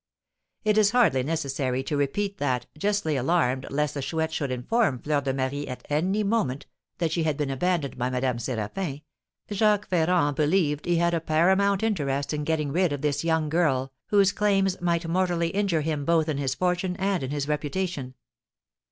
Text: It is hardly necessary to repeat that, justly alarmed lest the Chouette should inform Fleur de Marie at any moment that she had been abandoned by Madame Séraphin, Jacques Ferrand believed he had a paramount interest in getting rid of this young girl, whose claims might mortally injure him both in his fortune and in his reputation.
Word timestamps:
It 0.63 0.79
is 0.79 0.89
hardly 0.89 1.21
necessary 1.21 1.83
to 1.83 1.95
repeat 1.95 2.39
that, 2.39 2.65
justly 2.75 3.15
alarmed 3.15 3.67
lest 3.69 3.93
the 3.93 4.01
Chouette 4.01 4.33
should 4.33 4.49
inform 4.49 4.97
Fleur 4.97 5.21
de 5.21 5.31
Marie 5.31 5.67
at 5.67 5.85
any 5.91 6.23
moment 6.23 6.65
that 6.97 7.11
she 7.11 7.21
had 7.21 7.37
been 7.37 7.51
abandoned 7.51 7.99
by 7.99 8.09
Madame 8.09 8.37
Séraphin, 8.37 9.03
Jacques 9.51 9.87
Ferrand 9.89 10.35
believed 10.35 10.87
he 10.87 10.95
had 10.95 11.13
a 11.13 11.21
paramount 11.21 11.83
interest 11.83 12.33
in 12.33 12.43
getting 12.45 12.71
rid 12.71 12.91
of 12.91 13.01
this 13.03 13.23
young 13.23 13.47
girl, 13.47 13.93
whose 14.07 14.31
claims 14.31 14.81
might 14.81 15.07
mortally 15.07 15.49
injure 15.49 15.81
him 15.81 16.03
both 16.03 16.27
in 16.27 16.39
his 16.39 16.55
fortune 16.55 16.95
and 16.95 17.21
in 17.21 17.29
his 17.29 17.47
reputation. 17.47 18.15